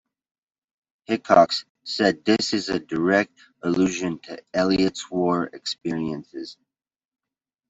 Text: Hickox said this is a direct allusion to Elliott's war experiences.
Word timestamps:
Hickox 1.05 1.63
said 1.83 2.25
this 2.25 2.53
is 2.53 2.69
a 2.69 2.79
direct 2.79 3.37
allusion 3.61 4.17
to 4.23 4.41
Elliott's 4.51 5.11
war 5.11 5.43
experiences. 5.53 6.57